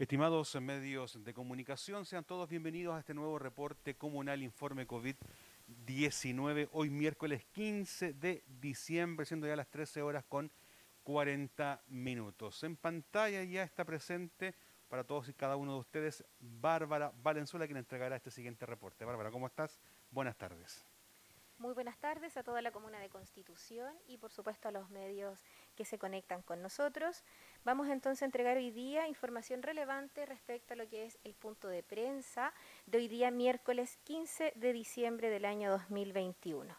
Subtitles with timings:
[0.00, 6.88] Estimados medios de comunicación, sean todos bienvenidos a este nuevo reporte comunal Informe COVID-19, hoy
[6.88, 10.50] miércoles 15 de diciembre, siendo ya las 13 horas con
[11.02, 12.64] 40 minutos.
[12.64, 14.54] En pantalla ya está presente
[14.88, 19.04] para todos y cada uno de ustedes Bárbara Valenzuela, quien entregará este siguiente reporte.
[19.04, 19.78] Bárbara, ¿cómo estás?
[20.10, 20.89] Buenas tardes.
[21.60, 25.44] Muy buenas tardes a toda la comuna de Constitución y por supuesto a los medios
[25.76, 27.22] que se conectan con nosotros.
[27.64, 31.68] Vamos entonces a entregar hoy día información relevante respecto a lo que es el punto
[31.68, 32.54] de prensa
[32.86, 36.74] de hoy día miércoles 15 de diciembre del año 2021.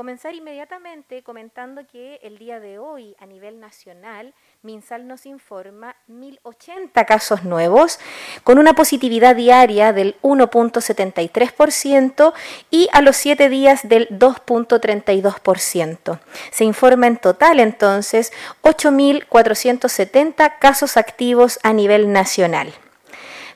[0.00, 7.04] Comenzar inmediatamente comentando que el día de hoy a nivel nacional MinSal nos informa 1.080
[7.04, 7.98] casos nuevos
[8.42, 12.32] con una positividad diaria del 1.73%
[12.70, 16.18] y a los 7 días del 2.32%.
[16.50, 22.72] Se informa en total entonces 8.470 casos activos a nivel nacional.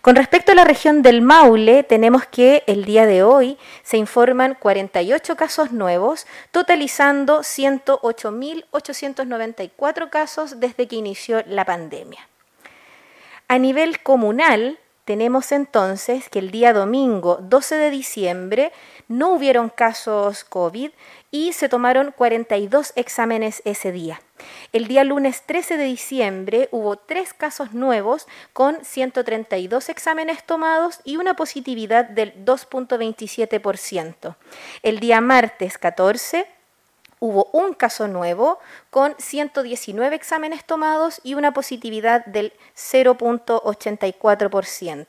[0.05, 4.55] Con respecto a la región del Maule, tenemos que el día de hoy se informan
[4.55, 12.29] 48 casos nuevos, totalizando 108.894 casos desde que inició la pandemia.
[13.49, 18.73] A nivel comunal, tenemos entonces que el día domingo 12 de diciembre
[19.07, 20.91] no hubieron casos COVID
[21.31, 24.21] y se tomaron 42 exámenes ese día.
[24.73, 31.17] El día lunes 13 de diciembre hubo tres casos nuevos con 132 exámenes tomados y
[31.17, 34.37] una positividad del 2.27%.
[34.83, 36.47] El día martes 14
[37.25, 38.59] hubo un caso nuevo
[38.91, 45.07] con 119 exámenes tomados y una positividad del 0.84%.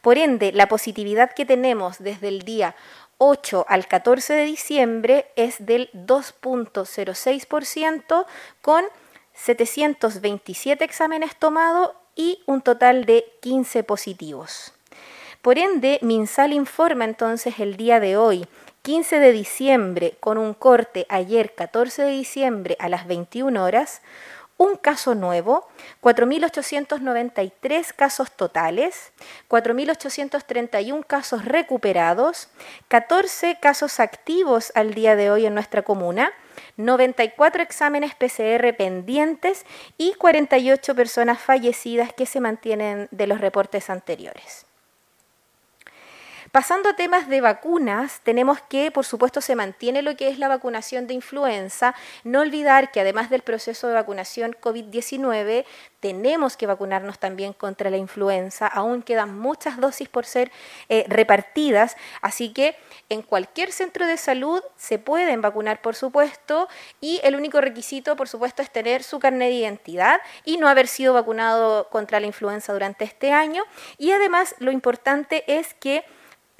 [0.00, 2.74] Por ende, la positividad que tenemos desde el día
[3.18, 8.24] 8 al 14 de diciembre es del 2.06%
[8.62, 8.86] con
[9.34, 14.72] 727 exámenes tomados y un total de 15 positivos.
[15.42, 18.46] Por ende, MinSal informa entonces el día de hoy,
[18.82, 24.02] 15 de diciembre, con un corte ayer 14 de diciembre a las 21 horas,
[24.56, 25.68] un caso nuevo,
[26.02, 29.12] 4.893 casos totales,
[29.48, 32.48] 4.831 casos recuperados,
[32.88, 36.32] 14 casos activos al día de hoy en nuestra comuna,
[36.76, 39.64] 94 exámenes PCR pendientes
[39.96, 44.66] y 48 personas fallecidas que se mantienen de los reportes anteriores.
[46.52, 50.48] Pasando a temas de vacunas, tenemos que, por supuesto, se mantiene lo que es la
[50.48, 51.94] vacunación de influenza.
[52.24, 55.64] No olvidar que además del proceso de vacunación COVID-19,
[56.00, 58.66] tenemos que vacunarnos también contra la influenza.
[58.66, 60.52] Aún quedan muchas dosis por ser
[60.90, 62.76] eh, repartidas, así que
[63.08, 66.68] en cualquier centro de salud se pueden vacunar, por supuesto,
[67.00, 70.86] y el único requisito, por supuesto, es tener su carnet de identidad y no haber
[70.86, 73.64] sido vacunado contra la influenza durante este año.
[73.96, 76.04] Y además, lo importante es que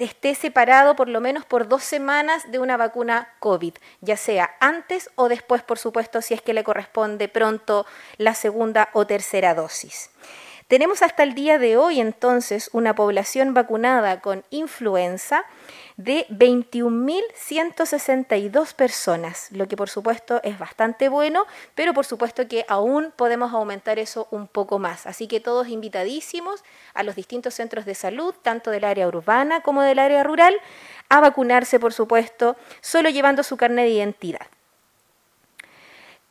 [0.04, 5.10] esté separado por lo menos por dos semanas de una vacuna COVID, ya sea antes
[5.14, 7.86] o después, por supuesto, si es que le corresponde pronto
[8.18, 10.10] la segunda o tercera dosis.
[10.68, 15.44] Tenemos hasta el día de hoy entonces una población vacunada con influenza
[16.02, 23.12] de 21.162 personas, lo que por supuesto es bastante bueno, pero por supuesto que aún
[23.14, 25.06] podemos aumentar eso un poco más.
[25.06, 26.64] Así que todos invitadísimos
[26.94, 30.54] a los distintos centros de salud, tanto del área urbana como del área rural,
[31.08, 34.46] a vacunarse, por supuesto, solo llevando su carnet de identidad.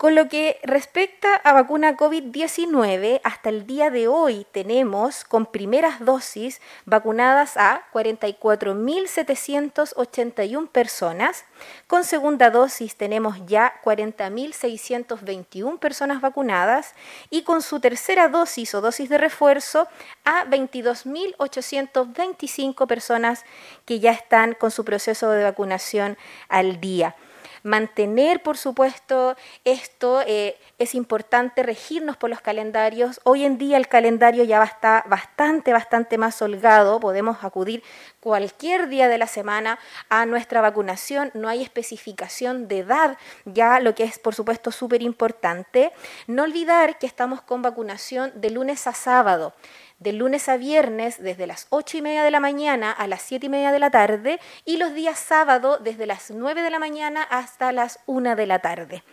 [0.02, 6.04] Con lo que respecta a vacuna COVID-19, hasta el día de hoy tenemos con primeras
[6.04, 11.46] dosis vacunadas a 44.781 personas.
[11.86, 16.96] Con segunda dosis tenemos ya 40.621 personas vacunadas
[17.30, 19.88] y con su tercera dosis o dosis de refuerzo
[20.26, 23.46] a 22.825 personas
[23.86, 26.18] que ya están con su proceso de vacunación
[26.50, 27.16] al día
[27.64, 30.22] mantener, por supuesto, esto.
[30.26, 33.20] Eh, es importante regirnos por los calendarios.
[33.24, 37.00] Hoy en día el calendario ya está bastante, bastante más holgado.
[37.00, 37.84] Podemos acudir
[38.20, 39.80] cualquier día de la semana
[40.10, 41.32] a nuestra vacunación.
[41.34, 45.92] No hay especificación de edad, ya lo que es, por supuesto, súper importante.
[46.28, 49.54] No olvidar que estamos con vacunación de lunes a sábado
[50.02, 53.46] de lunes a viernes desde las 8 y media de la mañana a las 7
[53.46, 57.22] y media de la tarde y los días sábado desde las 9 de la mañana
[57.22, 59.04] hasta las 1 de la tarde.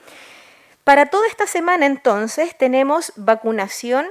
[0.85, 4.07] Para toda esta semana entonces tenemos vacunación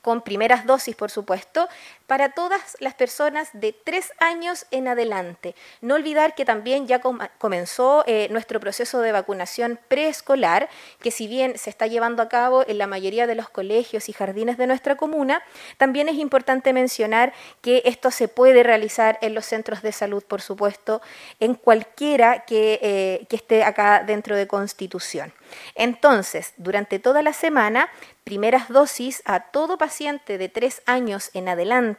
[0.00, 1.68] con primeras dosis, por supuesto,
[2.06, 5.54] para todas las personas de tres años en adelante.
[5.80, 10.68] No olvidar que también ya comenzó eh, nuestro proceso de vacunación preescolar,
[11.00, 14.12] que si bien se está llevando a cabo en la mayoría de los colegios y
[14.12, 15.42] jardines de nuestra comuna,
[15.78, 20.42] también es importante mencionar que esto se puede realizar en los centros de salud, por
[20.42, 21.02] supuesto,
[21.40, 25.32] en cualquiera que, eh, que esté acá dentro de Constitución.
[25.74, 27.88] Entonces, durante toda la semana,
[28.24, 31.95] primeras dosis a todo paciente de tres años en adelante,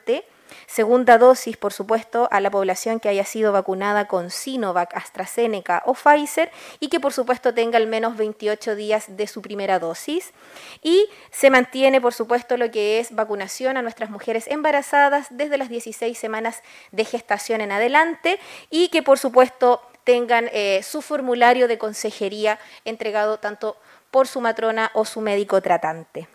[0.66, 5.94] segunda dosis, por supuesto, a la población que haya sido vacunada con Sinovac, AstraZeneca o
[5.94, 10.34] Pfizer y que, por supuesto, tenga al menos 28 días de su primera dosis.
[10.82, 15.70] Y se mantiene, por supuesto, lo que es vacunación a nuestras mujeres embarazadas desde las
[15.70, 16.62] 16 semanas
[16.92, 18.40] de gestación en adelante
[18.70, 23.78] y que, por supuesto, tengan eh, su formulario de consejería entregado tanto
[24.10, 26.30] por su matrona o su médico tratante.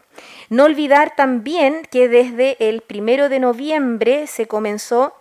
[0.48, 5.14] No olvidar también que desde el primero de noviembre se comenzó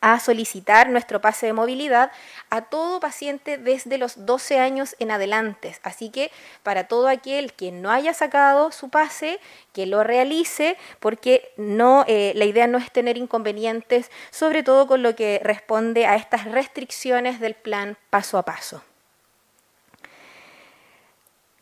[0.00, 2.10] a solicitar nuestro pase de movilidad
[2.48, 5.76] a todo paciente desde los 12 años en adelante.
[5.82, 6.30] Así que
[6.62, 9.40] para todo aquel que no haya sacado su pase,
[9.72, 15.02] que lo realice, porque no, eh, la idea no es tener inconvenientes, sobre todo con
[15.02, 18.82] lo que responde a estas restricciones del plan paso a paso.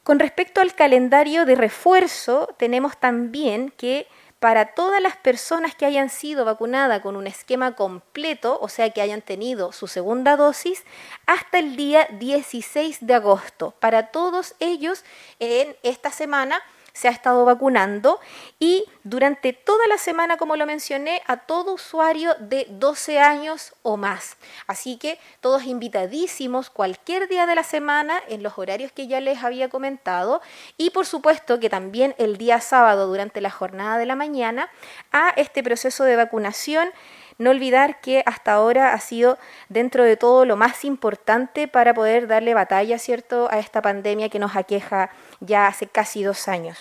[0.09, 4.07] Con respecto al calendario de refuerzo, tenemos también que
[4.39, 9.03] para todas las personas que hayan sido vacunadas con un esquema completo, o sea, que
[9.03, 10.83] hayan tenido su segunda dosis,
[11.27, 13.75] hasta el día 16 de agosto.
[13.81, 15.05] Para todos ellos,
[15.41, 16.63] en esta semana
[16.99, 18.19] se ha estado vacunando
[18.59, 23.97] y durante toda la semana, como lo mencioné, a todo usuario de 12 años o
[23.97, 24.37] más.
[24.67, 29.45] Así que todos invitadísimos cualquier día de la semana en los horarios que ya les
[29.45, 30.43] había comentado
[30.77, 34.69] y por supuesto que también el día sábado durante la jornada de la mañana
[35.13, 36.91] a este proceso de vacunación
[37.39, 39.39] no olvidar que hasta ahora ha sido
[39.69, 44.39] dentro de todo lo más importante para poder darle batalla, ¿cierto?, a esta pandemia que
[44.39, 46.79] nos aqueja ya hace casi dos años.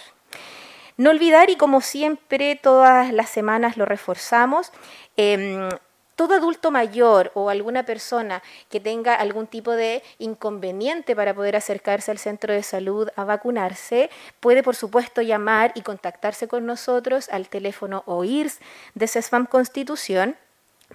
[0.98, 4.72] No olvidar, y como siempre todas las semanas lo reforzamos,
[5.16, 5.70] em,
[6.16, 12.10] todo adulto mayor o alguna persona que tenga algún tipo de inconveniente para poder acercarse
[12.10, 17.48] al centro de salud a vacunarse, puede por supuesto llamar y contactarse con nosotros al
[17.48, 18.58] teléfono OIRS
[18.96, 20.36] de CESFAM Constitución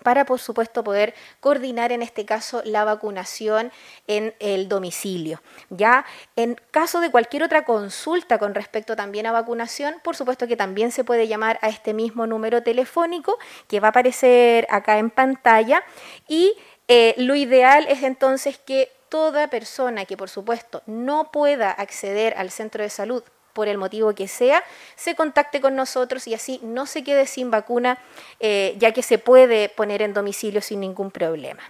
[0.02, 3.72] para, por supuesto, poder coordinar en este caso la vacunación
[4.06, 5.42] en el domicilio.
[5.70, 6.04] Ya
[6.36, 10.92] en caso de cualquier otra consulta con respecto también a vacunación, por supuesto que también
[10.92, 15.84] se puede llamar a este mismo número telefónico que va a aparecer acá en pantalla
[16.28, 16.54] y
[16.88, 22.50] eh, lo ideal es entonces que toda persona que por supuesto no pueda acceder al
[22.50, 23.22] centro de salud
[23.52, 24.62] por el motivo que sea,
[24.96, 27.98] se contacte con nosotros y así no se quede sin vacuna,
[28.40, 31.62] eh, ya que se puede poner en domicilio sin ningún problema.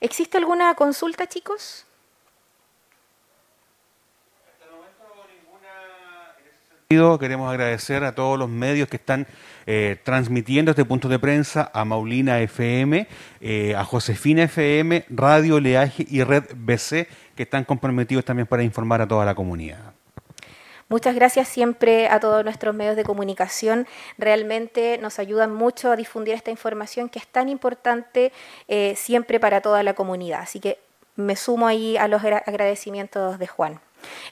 [0.00, 1.84] ¿Existe alguna consulta, chicos?
[7.20, 9.26] Queremos agradecer a todos los medios que están
[9.66, 13.06] eh, transmitiendo este punto de prensa, a Maulina FM,
[13.42, 17.06] eh, a Josefina FM, Radio Leaje y Red BC,
[17.36, 19.97] que están comprometidos también para informar a toda la comunidad.
[20.88, 23.86] Muchas gracias siempre a todos nuestros medios de comunicación.
[24.16, 28.32] Realmente nos ayudan mucho a difundir esta información que es tan importante
[28.68, 30.40] eh, siempre para toda la comunidad.
[30.40, 30.78] Así que
[31.14, 33.80] me sumo ahí a los agradecimientos de Juan.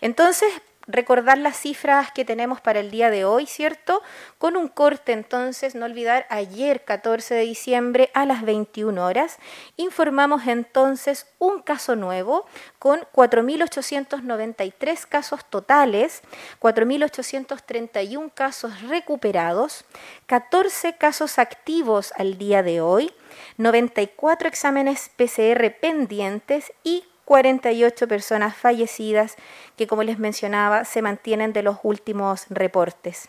[0.00, 0.48] Entonces,
[0.86, 4.02] recordar las cifras que tenemos para el día de hoy, ¿cierto?
[4.38, 9.38] Con un corte entonces, no olvidar, ayer 14 de diciembre a las 21 horas,
[9.76, 12.46] informamos entonces un caso nuevo
[12.78, 16.22] con 4.893 casos totales,
[16.60, 19.84] 4.831 casos recuperados,
[20.26, 23.12] 14 casos activos al día de hoy,
[23.56, 29.36] 94 exámenes PCR pendientes y 48 personas fallecidas
[29.76, 33.28] que, como les mencionaba, se mantienen de los últimos reportes.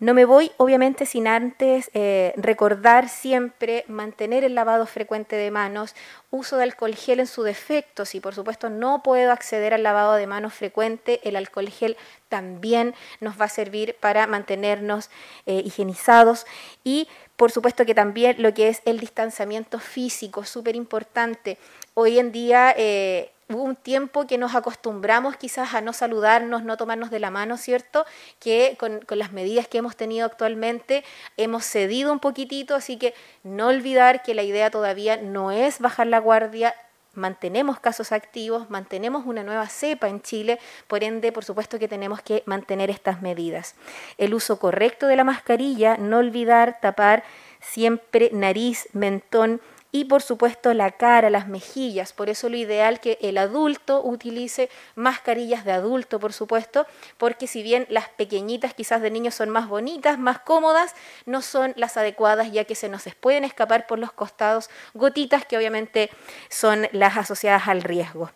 [0.00, 5.96] No me voy, obviamente, sin antes eh, recordar siempre mantener el lavado frecuente de manos,
[6.30, 8.04] uso de alcohol gel en su defecto.
[8.04, 11.96] Si por supuesto no puedo acceder al lavado de manos frecuente, el alcohol gel
[12.28, 15.10] también nos va a servir para mantenernos
[15.46, 16.46] eh, higienizados
[16.84, 21.56] y por supuesto que también lo que es el distanciamiento físico, súper importante.
[21.94, 26.76] Hoy en día eh, hubo un tiempo que nos acostumbramos quizás a no saludarnos, no
[26.76, 28.04] tomarnos de la mano, ¿cierto?
[28.40, 31.04] Que con, las medidas que hemos tenido actualmente
[31.36, 33.14] hemos cedido un poquitito, así que
[33.44, 36.74] no olvidar que la idea todavía no es bajar la guardia,
[37.18, 42.22] mantenemos casos activos, mantenemos una nueva cepa en Chile, por ende, por supuesto que tenemos
[42.22, 43.74] que mantener estas medidas.
[44.16, 47.24] El uso correcto de la mascarilla, no olvidar tapar
[47.60, 52.12] siempre nariz, mentón, y por supuesto la cara, las mejillas.
[52.12, 57.62] Por eso lo ideal que el adulto utilice mascarillas de adulto, por supuesto, porque si
[57.62, 60.94] bien las pequeñitas quizás de niños son más bonitas, más cómodas,
[61.26, 65.56] no son las adecuadas ya que se nos pueden escapar por los costados gotitas que
[65.56, 66.10] obviamente
[66.50, 68.30] son las asociadas al riesgo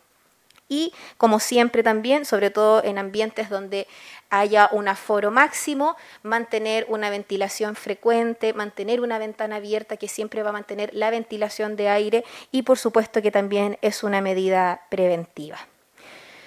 [0.72, 3.86] y como siempre también, sobre todo en ambientes donde
[4.30, 10.48] haya un aforo máximo, mantener una ventilación frecuente, mantener una ventana abierta que siempre va
[10.48, 15.58] a mantener la ventilación de aire y por supuesto que también es una medida preventiva.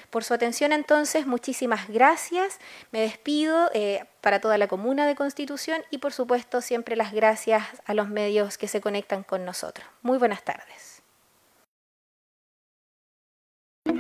[0.10, 2.58] Por su atención entonces, muchísimas gracias.
[2.92, 7.64] Me despido eh, para toda la comuna de Constitución y por supuesto siempre las gracias
[7.86, 9.86] a los medios que se conectan con nosotros.
[10.02, 10.95] Muy buenas tardes.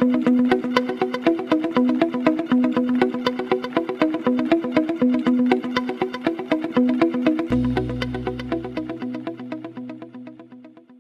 [0.08, 0.85] Thank you.